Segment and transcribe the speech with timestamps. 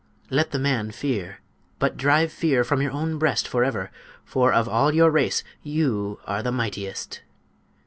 [0.31, 1.41] Let the man fear,
[1.77, 3.91] but drive fear from your own breast forever;
[4.25, 7.21] for of all your race you are the mightiest!"